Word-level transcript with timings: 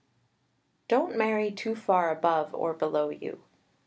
_Don't 0.89 1.15
marry 1.15 1.51
too 1.51 1.75
far 1.75 2.09
above 2.11 2.55
or 2.55 2.73
below 2.73 3.09
you. 3.09 3.43